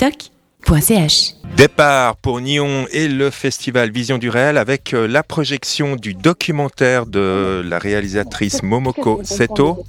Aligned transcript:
radiovostok.ch. 0.00 1.34
Départ 1.56 2.16
pour 2.16 2.40
Nyon 2.40 2.86
et 2.92 3.08
le 3.08 3.30
festival 3.30 3.90
Vision 3.90 4.18
du 4.18 4.28
réel 4.28 4.56
avec 4.58 4.94
euh, 4.94 5.08
la 5.08 5.22
projection 5.22 5.96
du 5.96 6.14
documentaire 6.14 7.06
de 7.06 7.62
la 7.66 7.78
réalisatrice 7.78 8.62
Momoko 8.62 9.20
Seto. 9.24 9.84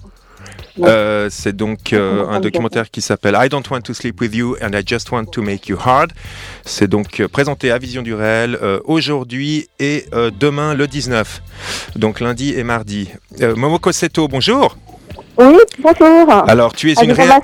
Euh, 0.81 1.27
c'est 1.29 1.55
donc 1.55 1.91
euh, 1.93 2.25
un 2.29 2.39
documentaire 2.39 2.89
qui 2.89 3.01
s'appelle 3.01 3.37
I 3.39 3.49
Don't 3.49 3.63
Want 3.69 3.81
to 3.81 3.93
Sleep 3.93 4.19
with 4.21 4.33
You 4.33 4.55
and 4.61 4.71
I 4.73 4.81
Just 4.85 5.11
Want 5.11 5.25
to 5.25 5.42
Make 5.42 5.68
You 5.68 5.78
Hard. 5.83 6.12
C'est 6.65 6.88
donc 6.88 7.20
euh, 7.20 7.28
présenté 7.28 7.72
à 7.72 7.78
Vision 7.78 8.02
du 8.02 8.13
réel 8.13 8.58
euh, 8.62 8.79
aujourd'hui 8.86 9.68
et 9.79 10.06
euh, 10.13 10.31
demain 10.38 10.74
le 10.74 10.88
19, 10.88 11.42
donc 11.97 12.20
lundi 12.22 12.54
et 12.58 12.63
mardi. 12.63 13.10
Euh, 13.42 13.56
Momoko 13.56 13.92
Seto, 13.92 14.28
bonjour. 14.28 14.78
Oui, 15.38 15.58
bonjour. 15.79 16.31
Alors 16.49 16.73
tu 16.73 16.90
es 16.91 16.94
une 17.04 17.12
réa- 17.12 17.41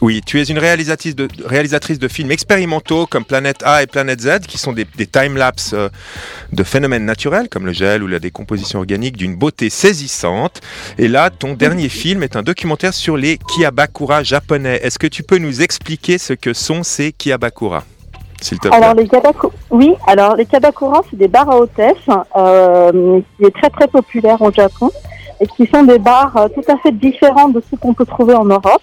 oui, 0.00 0.20
tu 0.24 0.40
es 0.40 0.44
une 0.44 0.58
réalisatrice 0.58 1.14
de, 1.16 2.08
films 2.08 2.30
expérimentaux 2.30 3.06
comme 3.06 3.24
Planète 3.24 3.62
A 3.64 3.82
et 3.82 3.86
Planète 3.86 4.20
Z, 4.20 4.40
qui 4.46 4.58
sont 4.58 4.72
des, 4.72 4.86
des 4.96 5.06
time-lapse 5.06 5.72
euh, 5.74 5.88
de 6.52 6.62
phénomènes 6.62 7.04
naturels 7.04 7.48
comme 7.48 7.66
le 7.66 7.72
gel 7.72 8.02
ou 8.02 8.06
la 8.06 8.18
décomposition 8.18 8.78
organique 8.78 9.16
d'une 9.16 9.36
beauté 9.36 9.70
saisissante. 9.70 10.60
Et 10.98 11.08
là, 11.08 11.30
ton 11.30 11.54
dernier 11.54 11.88
film 11.88 12.22
est 12.22 12.36
un 12.36 12.42
documentaire 12.42 12.94
sur 12.94 13.16
les 13.16 13.38
Kiabakura 13.38 14.22
japonais. 14.22 14.80
Est-ce 14.82 14.98
que 14.98 15.06
tu 15.06 15.22
peux 15.22 15.38
nous 15.38 15.62
expliquer 15.62 16.18
ce 16.18 16.32
que 16.32 16.52
sont 16.52 16.82
ces 16.82 17.12
Kiabakura 17.12 17.84
s'il 18.40 18.58
te 18.58 18.68
plaît? 18.68 18.76
Alors 18.76 18.94
les 18.94 19.08
kabaku... 19.08 19.48
oui, 19.70 19.94
alors 20.06 20.36
les 20.36 20.46
c'est 20.50 21.16
des 21.16 21.28
bars 21.28 21.50
à 21.50 21.56
hôtesse 21.56 21.96
euh, 22.36 23.20
qui 23.36 23.44
est 23.44 23.54
très 23.54 23.70
très 23.70 23.88
populaire 23.88 24.40
au 24.42 24.52
Japon 24.52 24.90
et 25.40 25.46
qui 25.46 25.66
sont 25.66 25.82
des 25.82 25.98
bars 25.98 26.36
euh, 26.36 26.48
tout 26.48 26.72
à 26.72 26.76
fait 26.78 26.92
différents 26.92 27.48
de 27.48 27.62
ceux 27.70 27.76
qu'on 27.76 27.94
peut 27.94 28.06
trouver 28.06 28.34
en 28.34 28.44
Europe. 28.44 28.82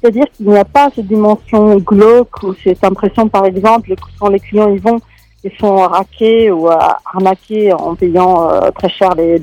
C'est-à-dire 0.00 0.24
qu'il 0.36 0.48
n'y 0.48 0.58
a 0.58 0.64
pas 0.64 0.90
cette 0.94 1.06
dimension 1.06 1.76
glauque 1.76 2.42
ou 2.42 2.54
cette 2.62 2.84
impression, 2.84 3.28
par 3.28 3.46
exemple, 3.46 3.94
que 3.94 4.00
quand 4.18 4.28
les 4.28 4.40
clients 4.40 4.72
y 4.72 4.78
vont, 4.78 5.00
ils 5.44 5.52
sont 5.60 5.76
raqués 5.76 6.50
ou 6.50 6.68
arnaqués 6.68 7.72
en 7.72 7.94
payant 7.94 8.50
euh, 8.50 8.70
très 8.70 8.88
cher 8.88 9.14
les, 9.14 9.38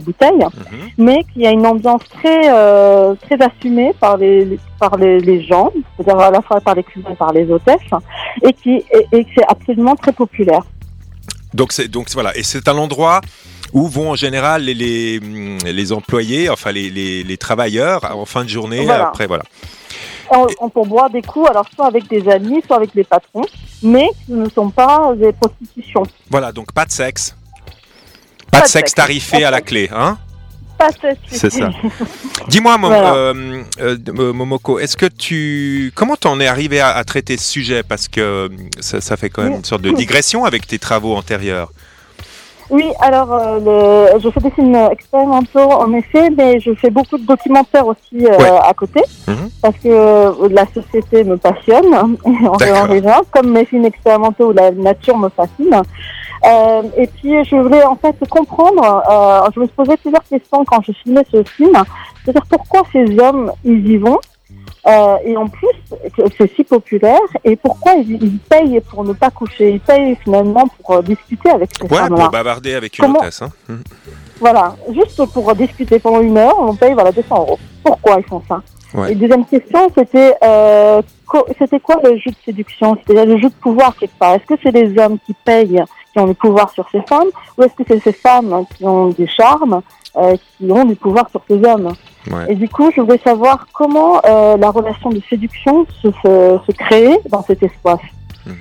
bouteilles. 0.00 0.32
Mhm. 0.38 0.90
mais 0.98 1.24
qu'il 1.32 1.42
y 1.42 1.46
a 1.46 1.50
une 1.50 1.66
ambiance 1.66 2.02
très 2.10 2.50
euh, 2.52 3.14
très 3.14 3.40
assumée 3.40 3.92
par 4.00 4.16
les 4.16 4.58
par 4.80 4.96
les, 4.96 5.20
les 5.20 5.42
gens, 5.44 5.72
c'est-à-dire 5.96 6.18
à 6.18 6.30
la 6.30 6.42
fois 6.42 6.60
par 6.60 6.74
les 6.74 6.82
clients 6.82 7.10
et 7.12 7.14
par 7.14 7.32
les 7.32 7.48
hôtesses, 7.50 7.90
et 8.42 8.52
qui 8.52 8.84
et, 8.92 9.06
et 9.12 9.24
que 9.24 9.30
c'est 9.36 9.46
absolument 9.48 9.94
très 9.94 10.12
populaire. 10.12 10.62
Donc 11.54 11.72
c'est 11.72 11.88
donc 11.88 12.08
voilà 12.12 12.36
et 12.36 12.42
c'est 12.42 12.66
un 12.68 12.76
endroit 12.76 13.20
où 13.72 13.86
vont 13.88 14.10
en 14.10 14.14
général 14.16 14.62
les, 14.62 14.74
les, 14.74 15.20
les 15.64 15.92
employés, 15.92 16.50
enfin 16.50 16.72
les, 16.72 16.90
les, 16.90 17.22
les 17.22 17.36
travailleurs 17.36 18.00
en 18.16 18.24
fin 18.24 18.42
de 18.44 18.48
journée 18.48 18.84
Voilà. 18.84 19.08
après 19.08 19.26
voilà. 19.26 19.44
On, 20.30 20.46
on 20.60 20.68
peut 20.68 20.82
boire 20.88 21.08
des 21.10 21.22
coups, 21.22 21.48
alors 21.50 21.66
soit 21.74 21.86
avec 21.86 22.08
des 22.08 22.28
amis, 22.28 22.62
soit 22.66 22.76
avec 22.76 22.94
des 22.94 23.04
patrons, 23.04 23.44
mais 23.82 24.08
qui 24.24 24.32
ne 24.32 24.48
sont 24.50 24.70
pas 24.70 25.12
des 25.16 25.32
prostitutions. 25.32 26.02
Voilà, 26.30 26.52
donc 26.52 26.72
pas 26.72 26.84
de 26.84 26.90
sexe. 26.92 27.36
Pas, 28.50 28.62
de 28.62 28.66
sexe 28.66 28.94
tarifé 28.94 29.44
à 29.44 29.50
la 29.50 29.60
clé, 29.60 29.88
hein 29.92 30.18
Pas 30.78 30.88
de 30.90 31.16
C'est 31.30 31.50
ça. 31.50 31.70
Dis-moi, 32.48 32.76
Mom- 32.78 32.90
Voilà. 32.90 33.14
euh, 33.14 33.62
euh, 33.80 33.96
euh, 34.08 34.32
Momoko, 34.32 34.78
est-ce 34.78 34.96
que 34.96 35.06
tu, 35.06 35.92
comment 35.94 36.16
t'en 36.16 36.38
es 36.40 36.46
arrivé 36.46 36.80
à, 36.80 36.90
à 36.90 37.04
traiter 37.04 37.36
ce 37.36 37.44
sujet? 37.44 37.82
Parce 37.82 38.08
que 38.08 38.50
ça, 38.80 39.00
ça 39.00 39.16
fait 39.16 39.30
quand 39.30 39.42
même 39.42 39.54
une 39.54 39.64
sorte 39.64 39.82
de 39.82 39.90
digression 39.90 40.44
avec 40.44 40.66
tes 40.66 40.78
travaux 40.78 41.14
antérieurs. 41.14 41.70
Oui, 42.68 42.84
alors 43.00 43.32
euh, 43.32 43.60
le, 44.14 44.18
je 44.20 44.28
fais 44.30 44.40
des 44.40 44.50
films 44.50 44.74
expérimentaux 44.90 45.70
en 45.70 45.92
effet, 45.92 46.30
mais 46.36 46.58
je 46.58 46.74
fais 46.74 46.90
beaucoup 46.90 47.16
de 47.16 47.24
documentaires 47.24 47.86
aussi 47.86 48.26
euh, 48.26 48.36
Ouais. 48.38 48.58
à 48.64 48.74
côté, 48.74 49.00
Mhm. 49.28 49.48
parce 49.62 49.76
que 49.76 49.88
euh, 49.88 50.48
la 50.50 50.66
société 50.74 51.22
me 51.22 51.36
passionne, 51.36 51.94
en 52.24 52.86
déjà, 52.88 53.20
comme 53.30 53.50
mes 53.52 53.64
films 53.64 53.84
expérimentaux 53.84 54.48
où 54.50 54.52
la 54.52 54.70
nature 54.72 55.16
me 55.16 55.28
fascine. 55.28 55.80
Euh, 56.44 56.82
et 56.96 57.06
puis 57.06 57.42
je 57.44 57.56
voulais 57.56 57.82
en 57.84 57.96
fait 57.96 58.16
comprendre, 58.28 59.02
euh, 59.10 59.48
je 59.54 59.60
me 59.60 59.66
posais 59.68 59.96
plusieurs 59.96 60.22
questions 60.24 60.64
quand 60.64 60.80
je 60.82 60.92
filmais 60.92 61.24
ce 61.32 61.42
film, 61.44 61.72
c'est-à-dire 62.24 62.44
pourquoi 62.50 62.82
ces 62.92 63.18
hommes 63.18 63.52
ils 63.64 63.86
y 63.92 63.96
vont, 63.96 64.18
euh, 64.86 65.16
et 65.24 65.36
en 65.36 65.46
plus 65.48 65.75
c'est 66.38 66.54
si 66.54 66.64
populaire, 66.64 67.18
et 67.44 67.56
pourquoi 67.56 67.92
ils, 67.94 68.22
ils 68.22 68.38
payent 68.38 68.80
pour 68.90 69.04
ne 69.04 69.12
pas 69.12 69.30
coucher, 69.30 69.70
ils 69.72 69.80
payent 69.80 70.16
finalement 70.22 70.64
pour 70.68 70.96
euh, 70.96 71.02
discuter 71.02 71.50
avec 71.50 71.70
ces 71.76 71.82
Ouais, 71.86 71.98
femmes-là. 71.98 72.22
pour 72.24 72.30
bavarder 72.30 72.74
avec 72.74 72.98
une 72.98 73.04
Comment- 73.04 73.18
hôtesse. 73.20 73.42
Hein. 73.42 73.50
Mhm. 73.68 73.82
Voilà, 74.40 74.76
juste 74.92 75.24
pour 75.32 75.54
discuter 75.54 75.98
pendant 75.98 76.20
une 76.20 76.36
heure, 76.36 76.54
on 76.58 76.74
paye 76.74 76.92
voilà 76.92 77.12
200 77.12 77.36
euros. 77.38 77.58
Pourquoi 77.82 78.16
ils 78.18 78.24
font 78.24 78.42
ça? 78.48 78.60
Ouais. 78.94 79.12
Et 79.12 79.14
deuxième 79.14 79.44
question, 79.46 79.90
c'était 79.96 80.34
euh, 80.44 81.02
co- 81.26 81.46
c'était 81.58 81.80
quoi 81.80 81.96
le 82.04 82.16
jeu 82.18 82.30
de 82.30 82.36
séduction? 82.44 82.96
C'est-à-dire 83.06 83.26
le 83.34 83.40
jeu 83.40 83.48
de 83.48 83.54
pouvoir 83.54 83.96
quelque 83.96 84.18
part. 84.18 84.34
Est-ce 84.34 84.46
que 84.46 84.60
c'est 84.62 84.70
les 84.72 84.96
hommes 84.98 85.18
qui 85.24 85.34
payent, 85.44 85.82
qui 86.12 86.18
ont 86.18 86.26
le 86.26 86.34
pouvoir 86.34 86.70
sur 86.70 86.86
ces 86.92 87.00
femmes, 87.02 87.28
ou 87.58 87.62
est-ce 87.62 87.74
que 87.74 87.82
c'est 87.88 88.00
ces 88.02 88.12
femmes 88.12 88.64
qui 88.76 88.84
ont 88.84 89.08
du 89.08 89.26
charme, 89.26 89.80
euh, 90.16 90.36
qui 90.58 90.70
ont 90.70 90.84
du 90.84 90.96
pouvoir 90.96 91.28
sur 91.30 91.40
ces 91.48 91.62
hommes 91.64 91.92
Ouais. 92.28 92.46
Et 92.52 92.54
du 92.56 92.68
coup, 92.68 92.90
je 92.94 93.00
voulais 93.00 93.20
savoir 93.22 93.68
comment 93.72 94.20
euh, 94.24 94.56
la 94.56 94.70
relation 94.70 95.10
de 95.10 95.20
séduction 95.30 95.86
se, 96.02 96.08
se, 96.10 96.58
se 96.66 96.72
créait 96.72 97.20
dans 97.28 97.42
cet 97.44 97.62
espace. 97.62 98.00
Mhm. 98.44 98.54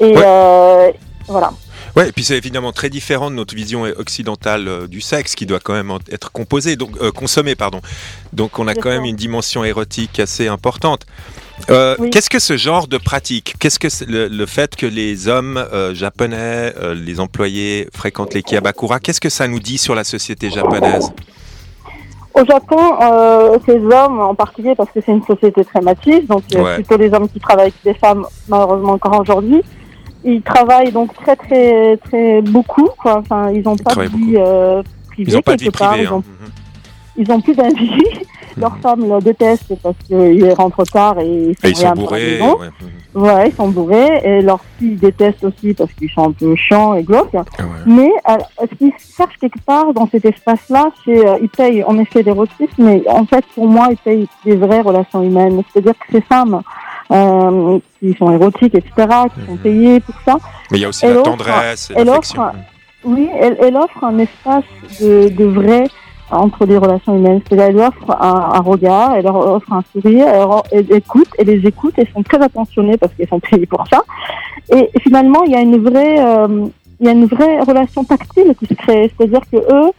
Et 0.00 0.14
Ouais. 0.14 0.22
euh, 0.22 0.90
voilà. 1.26 1.52
Ouais, 1.96 2.10
et 2.10 2.12
puis 2.12 2.24
c'est 2.24 2.36
évidemment 2.36 2.72
très 2.72 2.90
différent 2.90 3.30
de 3.30 3.36
notre 3.36 3.54
vision 3.54 3.82
occidentale 3.84 4.68
euh, 4.68 4.86
du 4.86 5.00
sexe 5.00 5.34
qui 5.34 5.46
doit 5.46 5.60
quand 5.60 5.72
même 5.72 5.90
être 6.12 6.30
composé, 6.30 6.76
donc 6.76 6.90
euh, 7.00 7.10
consommé, 7.10 7.54
pardon. 7.54 7.80
Donc 8.34 8.58
on 8.58 8.68
a 8.68 8.74
quand 8.74 8.90
même 8.90 9.04
une 9.06 9.16
dimension 9.16 9.64
érotique 9.64 10.20
assez 10.20 10.46
importante. 10.46 11.06
Euh, 11.70 11.96
Oui. 11.98 12.10
Qu'est-ce 12.10 12.28
que 12.28 12.38
ce 12.38 12.58
genre 12.58 12.86
de 12.86 12.98
pratique? 12.98 13.54
Qu'est-ce 13.58 13.78
que 13.78 13.88
le, 14.06 14.28
le 14.28 14.46
fait 14.46 14.76
que 14.76 14.84
les 14.84 15.26
hommes 15.26 15.56
euh, 15.56 15.94
japonais, 15.94 16.74
les 16.94 17.18
employés 17.18 17.88
fréquentent 17.94 18.34
les 18.34 18.42
kiabakura? 18.42 19.00
Qu'est-ce 19.00 19.20
que 19.20 19.30
ça 19.30 19.48
nous 19.48 19.58
dit 19.60 19.78
sur 19.78 19.94
la 19.94 20.04
société 20.04 20.50
japonaise? 20.50 21.10
Au 22.34 22.44
Japon, 22.44 22.78
euh, 23.00 23.56
ces 23.64 23.78
hommes 23.78 24.20
en 24.20 24.34
particulier, 24.34 24.74
parce 24.76 24.90
que 24.90 25.00
c'est 25.00 25.12
une 25.12 25.24
société 25.24 25.64
très 25.64 25.80
machiste, 25.80 26.26
donc 26.26 26.42
Ouais. 26.54 26.74
plutôt 26.74 26.98
les 26.98 27.10
hommes 27.14 27.30
qui 27.30 27.40
travaillent 27.40 27.72
avec 27.72 27.82
des 27.82 27.94
femmes, 27.94 28.26
malheureusement 28.48 28.92
encore 28.92 29.18
aujourd'hui, 29.18 29.62
ils 30.26 30.42
travaillent 30.42 30.92
donc 30.92 31.14
très 31.14 31.36
très 31.36 31.96
très 31.98 32.42
beaucoup. 32.42 32.88
Quoi. 32.98 33.18
Enfin, 33.18 33.50
ils 33.52 33.62
n'ont 33.62 33.76
pas 33.76 33.94
de 33.94 34.02
vie 34.16 34.34
euh, 34.36 34.82
privée 35.10 35.30
Ils 35.30 35.34
n'ont 35.34 35.40
pas 35.42 35.56
de 35.56 35.62
vie 35.62 35.70
part. 35.70 35.96
Ils 35.96 36.08
ont, 36.12 36.18
hein. 36.18 36.22
Mhm. 36.40 36.50
ils 37.18 37.32
ont 37.32 37.40
plus 37.40 37.54
d'avis. 37.54 38.02
Leurs 38.58 38.74
Mhm. 38.76 38.80
femmes 38.80 39.08
le 39.14 39.20
détestent 39.20 39.74
parce 39.82 39.96
qu'ils 40.06 40.50
rentrent 40.52 40.84
tard 40.84 41.18
et 41.20 41.26
ils 41.26 41.50
Et 41.50 41.70
ils 41.70 41.76
sont 41.76 41.92
bourrés. 41.92 42.40
ouais. 42.40 42.68
Ouais, 43.14 43.48
ils 43.48 43.54
sont 43.54 43.68
bourrés 43.68 44.20
et 44.24 44.40
leurs 44.42 44.60
filles 44.78 44.96
détestent 44.96 45.44
aussi 45.44 45.72
parce 45.74 45.90
qu'ils 45.92 46.10
sont 46.10 46.24
un 46.28 46.32
peu 46.32 46.54
chiants 46.56 46.94
et 46.94 47.02
glauques. 47.02 47.34
Ah 47.34 47.62
ouais. 47.62 47.68
Mais 47.86 48.10
euh, 48.30 48.36
ce 48.70 48.74
qu'ils 48.76 48.92
cherchent 49.16 49.36
quelque 49.40 49.60
part 49.64 49.92
dans 49.94 50.06
cet 50.10 50.24
espace-là, 50.24 50.90
c'est 51.04 51.26
euh, 51.26 51.36
ils 51.42 51.48
payent 51.50 51.82
en 51.84 51.98
effet 51.98 52.22
l'érotisme, 52.22 52.74
mais 52.78 53.02
en 53.08 53.24
fait 53.26 53.44
pour 53.54 53.66
moi 53.68 53.88
ils 53.90 53.96
payent 53.98 54.28
des 54.44 54.56
vraies 54.56 54.80
relations 54.82 55.22
humaines. 55.22 55.62
C'est-à-dire 55.72 55.94
que 55.94 56.12
ces 56.12 56.20
femmes 56.22 56.60
euh, 57.12 57.78
qui 58.00 58.14
sont 58.14 58.30
érotiques, 58.32 58.74
etc., 58.74 58.90
qui 59.34 59.46
sont 59.46 59.52
Mhm. 59.52 59.58
payées 59.58 60.00
pour 60.00 60.14
ça, 60.24 60.36
Mais 60.70 60.78
il 60.78 60.82
y 60.82 60.84
a 60.84 60.88
aussi 60.88 61.06
la 61.06 61.22
tendresse 61.22 61.90
et 61.96 62.04
l'affection. 62.04 62.44
oui, 63.04 63.28
elle, 63.40 63.56
elle 63.60 63.76
offre 63.76 64.02
un 64.04 64.18
espace 64.18 64.64
de, 65.00 65.28
de 65.28 65.44
vrai 65.44 65.84
entre 66.30 66.66
les 66.66 66.76
relations 66.76 67.16
humaines. 67.16 67.40
C'est-à-dire 67.48 67.66
elle 67.68 67.78
offre 67.86 68.10
un, 68.20 68.50
un 68.54 68.60
regard, 68.60 69.14
elle 69.16 69.24
leur 69.24 69.36
offre 69.36 69.72
un 69.72 69.82
sourire, 69.92 70.26
elle, 70.72 70.84
elle 70.90 70.96
écoute, 70.96 71.28
elle 71.38 71.46
les 71.46 71.64
écoute, 71.66 71.94
elles 71.98 72.08
sont 72.12 72.22
très 72.24 72.42
attentionnées 72.42 72.96
parce 72.96 73.12
qu'elles 73.14 73.28
sont 73.28 73.38
payées 73.40 73.66
pour 73.66 73.84
ça. 73.88 74.02
Et 74.74 74.90
finalement, 75.00 75.44
il 75.44 75.52
y 75.52 75.54
a 75.54 75.60
une 75.60 75.78
vraie, 75.78 76.18
euh, 76.18 76.66
il 76.98 77.06
y 77.06 77.08
a 77.08 77.12
une 77.12 77.26
vraie 77.26 77.60
relation 77.60 78.02
tactile 78.02 78.52
qui 78.58 78.66
se 78.66 78.74
crée. 78.74 79.12
C'est-à-dire 79.16 79.42
que 79.52 79.58
eux, 79.58 79.90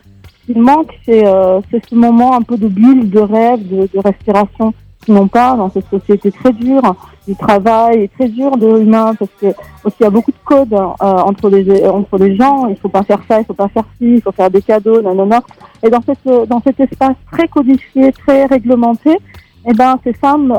il 0.50 0.60
manque, 0.62 0.92
c'est 1.06 1.26
euh, 1.26 1.62
ce 1.72 1.96
moment 1.96 2.34
un 2.36 2.42
peu 2.42 2.58
de 2.58 2.68
bulle, 2.68 3.10
de 3.10 3.20
rêve, 3.20 3.66
de, 3.70 3.88
de 3.94 4.00
respiration 4.04 4.74
qu'ils 5.04 5.14
n'ont 5.14 5.28
pas 5.28 5.56
dans 5.56 5.70
cette 5.70 5.90
société 5.90 6.32
très 6.32 6.54
dure 6.54 6.96
du 7.28 7.36
travail 7.36 8.04
et 8.04 8.08
très 8.08 8.30
dur 8.30 8.58
de 8.58 8.78
l'humain 8.78 9.14
parce 9.18 9.32
que 9.40 9.48
aussi 9.84 9.98
il 10.00 10.04
y 10.04 10.06
a 10.06 10.10
beaucoup 10.10 10.32
de 10.32 10.38
codes 10.46 10.74
euh, 10.74 10.96
entre 11.00 11.50
les 11.50 11.86
entre 11.88 12.18
les 12.18 12.36
gens. 12.36 12.68
Il 12.68 12.78
faut 12.78 12.90
pas 12.90 13.04
faire 13.04 13.22
ça, 13.28 13.40
il 13.40 13.46
faut 13.46 13.54
pas 13.54 13.68
faire 13.68 13.84
ci, 13.98 14.16
il 14.16 14.22
faut 14.22 14.32
faire 14.32 14.50
des 14.50 14.62
cadeaux, 14.62 15.02
nanana. 15.02 15.42
Et 15.84 15.90
dans 15.90 16.02
cette 16.02 16.50
dans 16.50 16.62
cet 16.62 16.80
espace 16.80 17.16
très 17.32 17.48
codifié, 17.48 18.12
très 18.14 18.46
réglementé, 18.46 19.18
eh 19.66 19.74
ben 19.74 20.00
ces 20.04 20.14
femmes 20.14 20.58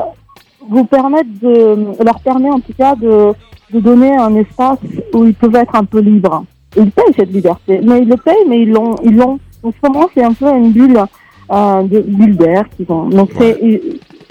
vous 0.67 0.85
permettent 0.85 1.39
de 1.39 2.03
leur 2.03 2.19
permet 2.19 2.51
en 2.51 2.59
tout 2.59 2.73
cas 2.73 2.95
de 2.95 3.33
de 3.73 3.79
donner 3.79 4.15
un 4.15 4.35
espace 4.35 4.79
où 5.13 5.25
ils 5.25 5.33
peuvent 5.33 5.55
être 5.55 5.75
un 5.75 5.85
peu 5.85 5.99
libres. 5.99 6.43
Ils 6.77 6.91
payent 6.91 7.13
cette 7.15 7.31
liberté, 7.31 7.81
mais 7.83 8.01
ils 8.01 8.09
le 8.09 8.17
payent, 8.17 8.45
mais 8.47 8.61
ils 8.61 8.71
l'ont 8.71 8.95
ils 9.03 9.15
l'ont. 9.15 9.39
Donc 9.63 9.75
c'est 10.13 10.23
un 10.23 10.33
peu 10.33 10.49
une 10.49 10.71
bulle 10.71 11.03
euh, 11.51 11.83
de 11.83 11.99
bulle 11.99 12.37
d'air 12.37 12.65
qu'ils 12.69 12.91
ont. 12.91 13.09
Donc 13.09 13.31
c'est 13.37 13.59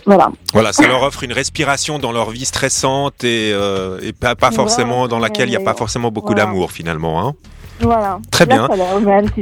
voilà. 0.08 0.30
Voilà, 0.54 0.72
ça 0.72 0.86
leur 0.86 1.02
offre 1.02 1.22
une 1.22 1.34
respiration 1.34 1.98
dans 1.98 2.12
leur 2.12 2.30
vie 2.30 2.46
stressante 2.46 3.24
et, 3.24 3.52
euh, 3.52 4.00
et 4.02 4.14
pas, 4.14 4.34
forcément 4.50 5.06
dans 5.06 5.18
laquelle 5.18 5.48
il 5.48 5.50
n'y 5.50 5.56
a 5.56 5.60
pas 5.60 5.74
forcément 5.74 6.10
beaucoup 6.10 6.32
voilà. 6.32 6.46
d'amour 6.46 6.72
finalement. 6.72 7.20
Hein. 7.20 7.34
Voilà. 7.80 8.18
Très 8.30 8.46
bien. 8.46 8.66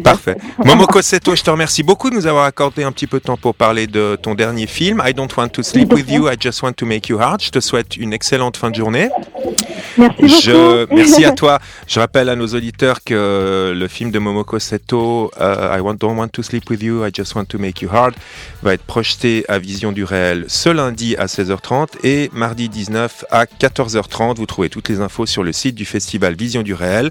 Parfait. 0.02 0.36
Momoko 0.64 1.00
Seto, 1.02 1.36
je 1.36 1.42
te 1.44 1.50
remercie 1.50 1.84
beaucoup 1.84 2.10
de 2.10 2.16
nous 2.16 2.26
avoir 2.26 2.46
accordé 2.46 2.82
un 2.82 2.90
petit 2.90 3.06
peu 3.06 3.20
de 3.20 3.22
temps 3.22 3.36
pour 3.36 3.54
parler 3.54 3.86
de 3.86 4.18
ton 4.20 4.34
dernier 4.34 4.66
film, 4.66 5.00
I 5.06 5.14
Don't 5.14 5.28
Want 5.36 5.50
to 5.50 5.62
Sleep 5.62 5.92
With 5.92 6.10
You, 6.10 6.28
I 6.28 6.34
Just 6.38 6.62
Want 6.62 6.72
to 6.72 6.84
Make 6.84 7.08
You 7.08 7.20
Hard. 7.20 7.40
Je 7.40 7.50
te 7.50 7.60
souhaite 7.60 7.96
une 7.96 8.12
excellente 8.12 8.56
fin 8.56 8.70
de 8.70 8.74
journée. 8.74 9.08
Merci 9.98 10.22
beaucoup. 10.22 10.28
Je, 10.28 10.94
merci 10.94 11.24
à 11.24 11.32
toi. 11.42 11.58
Je 11.86 12.00
rappelle 12.00 12.28
à 12.28 12.36
nos 12.36 12.46
auditeurs 12.48 13.02
que 13.04 13.72
le 13.74 13.88
film 13.88 14.10
de 14.10 14.18
Momoko 14.18 14.58
Seto, 14.58 15.30
euh, 15.40 15.76
I 15.76 15.80
want, 15.80 15.94
Don't 15.94 16.16
Want 16.16 16.28
to 16.28 16.42
Sleep 16.42 16.68
With 16.70 16.82
You, 16.82 17.04
I 17.06 17.10
Just 17.14 17.34
Want 17.34 17.44
to 17.46 17.58
Make 17.58 17.82
You 17.82 17.90
Hard, 17.92 18.14
va 18.62 18.74
être 18.74 18.84
projeté 18.84 19.44
à 19.48 19.58
Vision 19.58 19.92
du 19.92 20.04
Réel 20.04 20.44
ce 20.48 20.68
lundi 20.68 21.16
à 21.16 21.26
16h30 21.26 22.04
et 22.04 22.30
mardi 22.32 22.68
19 22.68 23.24
à 23.30 23.44
14h30. 23.44 24.36
Vous 24.36 24.46
trouvez 24.46 24.68
toutes 24.68 24.88
les 24.88 25.00
infos 25.00 25.26
sur 25.26 25.42
le 25.42 25.52
site 25.52 25.74
du 25.74 25.84
festival 25.84 26.34
Vision 26.34 26.62
du 26.62 26.74
Réel. 26.74 27.10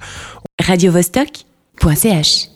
radiovostok.ch 0.59 2.49